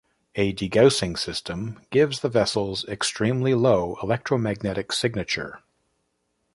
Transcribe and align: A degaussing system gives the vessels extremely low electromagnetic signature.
A 0.33 0.51
degaussing 0.51 1.15
system 1.15 1.79
gives 1.91 2.21
the 2.21 2.27
vessels 2.27 2.85
extremely 2.87 3.53
low 3.53 3.97
electromagnetic 4.01 4.91
signature. 4.91 5.59